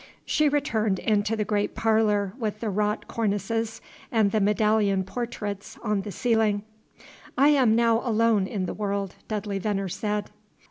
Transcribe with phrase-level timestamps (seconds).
[0.25, 3.81] She returned into the great parlor with the wrought cornices
[4.11, 6.63] and the medallion portraits on the ceiling.
[7.37, 10.31] "I am now alone in the world," Dudley Veneer said.